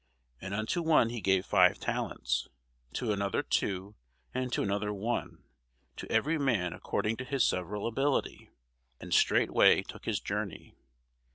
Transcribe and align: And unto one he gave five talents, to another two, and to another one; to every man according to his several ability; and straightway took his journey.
And 0.41 0.55
unto 0.55 0.81
one 0.81 1.09
he 1.09 1.21
gave 1.21 1.45
five 1.45 1.77
talents, 1.77 2.47
to 2.93 3.11
another 3.11 3.43
two, 3.43 3.93
and 4.33 4.51
to 4.51 4.63
another 4.63 4.91
one; 4.91 5.43
to 5.97 6.11
every 6.11 6.39
man 6.39 6.73
according 6.73 7.17
to 7.17 7.23
his 7.23 7.45
several 7.45 7.85
ability; 7.85 8.49
and 8.99 9.13
straightway 9.13 9.83
took 9.83 10.05
his 10.05 10.19
journey. 10.19 10.73